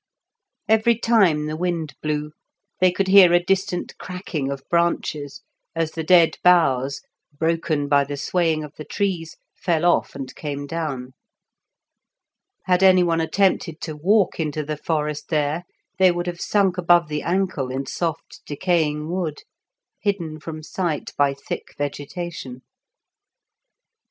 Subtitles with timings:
[0.67, 2.31] Every time the wind blew
[2.79, 5.41] they could hear a distant cracking of branches
[5.75, 7.03] as the dead boughs,
[7.37, 11.13] broken by the swaying of the trees, fell off and came down.
[12.65, 15.65] Had any one attempted to walk into the forest there
[15.99, 19.43] they would have sunk above the ankle in soft decaying wood,
[19.99, 22.63] hidden from sight by thick vegetation.